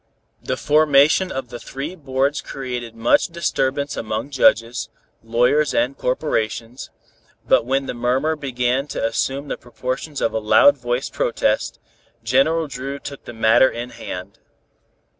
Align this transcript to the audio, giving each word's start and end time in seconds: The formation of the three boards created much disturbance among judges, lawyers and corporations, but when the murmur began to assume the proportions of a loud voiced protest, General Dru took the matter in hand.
The 0.41 0.57
formation 0.57 1.31
of 1.31 1.49
the 1.49 1.59
three 1.59 1.93
boards 1.93 2.41
created 2.41 2.95
much 2.95 3.27
disturbance 3.27 3.95
among 3.95 4.31
judges, 4.31 4.89
lawyers 5.23 5.75
and 5.75 5.95
corporations, 5.95 6.89
but 7.47 7.67
when 7.67 7.85
the 7.85 7.93
murmur 7.93 8.35
began 8.35 8.87
to 8.87 9.05
assume 9.05 9.47
the 9.47 9.57
proportions 9.57 10.19
of 10.19 10.33
a 10.33 10.39
loud 10.39 10.75
voiced 10.75 11.13
protest, 11.13 11.77
General 12.23 12.65
Dru 12.65 12.97
took 12.97 13.25
the 13.25 13.33
matter 13.33 13.69
in 13.69 13.91
hand. 13.91 14.39